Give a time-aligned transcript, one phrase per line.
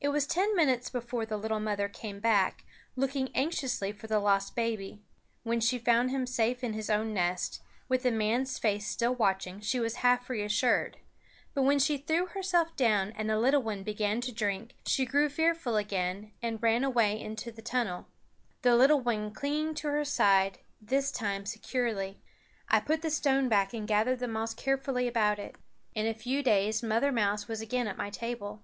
[0.00, 2.64] It was ten minutes before the little mother came back,
[2.96, 5.02] looking anxiously for the lost baby.
[5.42, 9.60] When she found him safe in his own nest, with the man's face still watching,
[9.60, 10.96] she was half reassured;
[11.52, 15.28] but when she threw herself down and the little one began to drink, she grew
[15.28, 18.06] fearful again and ran away into the tunnel,
[18.62, 22.22] the little one clinging to her side, this time securely.
[22.70, 25.56] I put the stone back and gathered the moss carefully about it.
[25.94, 28.62] In a few days Mother Mouse was again at my table.